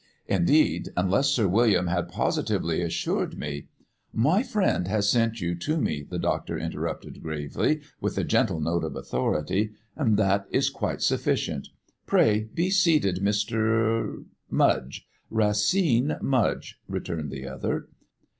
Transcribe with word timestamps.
Indeed, 0.25 0.89
unless 0.97 1.29
Sir 1.29 1.47
William 1.47 1.85
had 1.85 2.07
positively 2.09 2.81
assured 2.81 3.37
me" 3.37 3.67
"My 4.31 4.41
friend 4.41 4.87
has 4.87 5.07
sent 5.11 5.41
you 5.41 5.53
to 5.53 5.77
me," 5.79 6.01
the 6.01 6.17
doctor 6.17 6.57
interrupted 6.57 7.21
gravely, 7.21 7.81
with 7.99 8.17
a 8.17 8.23
gentle 8.23 8.59
note 8.59 8.83
of 8.83 8.95
authority, 8.95 9.73
"and 9.95 10.17
that 10.17 10.47
is 10.49 10.71
quite 10.71 11.03
sufficient. 11.03 11.67
Pray, 12.07 12.45
be 12.51 12.71
seated, 12.71 13.17
Mr." 13.17 14.25
"Mudge 14.49 15.05
Racine 15.29 16.17
Mudge," 16.19 16.79
returned 16.87 17.29
the 17.29 17.47
other. 17.47 17.87